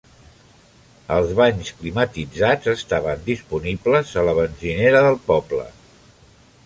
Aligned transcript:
Els 1.15 1.33
banys 1.39 1.69
climatitzats 1.81 2.71
estaven 2.73 3.21
disponibles 3.29 4.15
a 4.23 4.25
la 4.31 4.35
benzinera 4.41 5.03
del 5.09 5.21
poble. 5.29 5.69